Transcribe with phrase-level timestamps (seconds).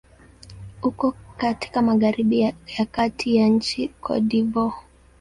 [0.81, 2.39] Uko katika magharibi
[2.77, 4.75] ya kati ya nchi Cote d'Ivoire.